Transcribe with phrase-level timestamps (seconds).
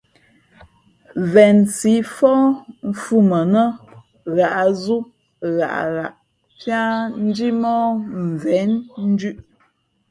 [1.31, 2.43] Vensǐ fóh
[2.89, 3.63] mfhʉ̄ mα nά
[4.35, 4.97] ghǎʼzú
[5.55, 6.13] ghaʼghaʼ
[6.57, 6.81] píá
[7.27, 7.85] njímóh
[8.29, 8.71] mvěn
[9.11, 9.37] ndʉ̄ʼ.